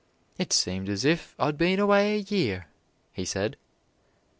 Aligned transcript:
"It 0.39 0.51
seemed 0.51 0.89
as 0.89 1.05
if 1.05 1.35
I 1.37 1.51
'd 1.51 1.59
been 1.59 1.79
away 1.79 2.15
a 2.15 2.19
year," 2.21 2.65
he 3.13 3.23
said. 3.23 3.55